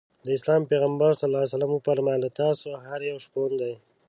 [0.25, 1.21] د اسلام پیغمبر ص
[1.73, 3.73] وفرمایل له تاسو هر یو شپون دی.